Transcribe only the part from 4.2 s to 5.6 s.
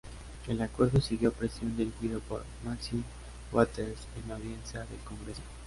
en audiencia del Congreso.